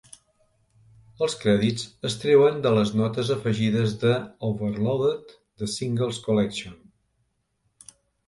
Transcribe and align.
Els 1.25 1.33
crèdits 1.41 1.83
es 2.09 2.15
treuen 2.23 2.57
de 2.63 2.71
les 2.77 2.93
notes 3.01 3.29
afegides 3.35 3.93
de 4.05 4.15
"Overloaded: 4.49 5.37
The 5.63 5.71
Singles 5.77 6.23
Collection". 6.29 6.77